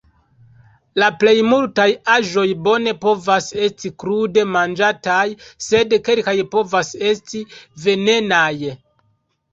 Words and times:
La 1.01 1.07
plej 1.23 1.33
multaj 1.49 1.85
aĵoj 2.13 2.45
bone 2.69 2.93
povas 3.03 3.49
esti 3.67 3.91
krude 4.05 4.45
manĝataj, 4.55 5.21
sed 5.67 5.95
kelkaj 6.09 6.35
povas 6.57 6.91
esti 7.13 7.43
venenaj. 7.85 8.53